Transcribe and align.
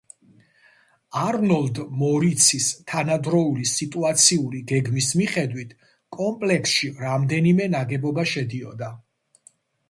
არნოლდ 1.23 1.81
მორიცის 1.99 2.69
თანადროული 2.91 3.65
სიტუაციური 3.73 4.63
გეგმის 4.71 5.11
მიხედვით 5.21 5.77
კომპლექსში 6.19 6.91
რამდენიმე 7.05 7.69
ნაგებობა 7.77 8.27
შედიოდა. 8.35 8.91